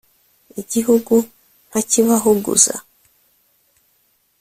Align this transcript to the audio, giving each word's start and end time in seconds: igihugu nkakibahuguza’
igihugu 0.61 1.13
nkakibahuguza’ 1.67 2.75